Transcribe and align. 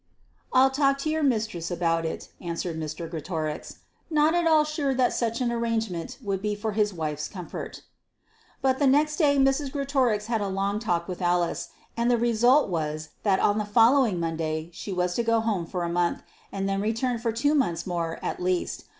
"I'll 0.51 0.71
talk 0.71 0.97
to 1.01 1.11
your 1.11 1.21
mistress 1.21 1.69
about 1.69 2.07
it," 2.07 2.29
answered 2.41 2.75
Mr. 2.75 3.07
Greatorex, 3.07 3.81
not 4.09 4.33
at 4.33 4.47
all 4.47 4.63
sure 4.63 4.95
that 4.95 5.13
such 5.13 5.41
an 5.41 5.51
arrangement 5.51 6.17
would 6.23 6.41
be 6.41 6.55
for 6.55 6.71
his 6.71 6.91
wife's 6.91 7.27
comfort. 7.27 7.83
But 8.63 8.79
the 8.79 8.87
next 8.87 9.17
day 9.17 9.37
Mrs. 9.37 9.71
Greatorex 9.71 10.25
had 10.25 10.41
a 10.41 10.47
long 10.47 10.79
talk 10.79 11.07
with 11.07 11.21
Alice, 11.21 11.69
and 11.95 12.09
the 12.09 12.17
result 12.17 12.67
was 12.67 13.09
that 13.21 13.39
on 13.41 13.59
the 13.59 13.63
following 13.63 14.19
Monday 14.19 14.71
she 14.73 14.91
was 14.91 15.13
to 15.13 15.23
go 15.23 15.39
home 15.39 15.67
for 15.67 15.83
a 15.83 15.89
month, 15.93 16.23
and 16.51 16.67
then 16.67 16.81
return 16.81 17.19
for 17.19 17.31
two 17.31 17.53
months 17.53 17.85
more 17.85 18.17
at 18.25 18.41
least. 18.41 18.85